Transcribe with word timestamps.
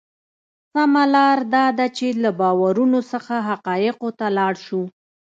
سمه 0.73 1.03
لار 1.15 1.37
دا 1.53 1.65
ده 1.77 1.87
چې 1.97 2.07
له 2.23 2.29
باورونو 2.39 2.99
څخه 3.11 3.33
حقایقو 3.49 4.09
ته 4.19 4.25
لاړ 4.37 4.53
شو. 4.65 4.81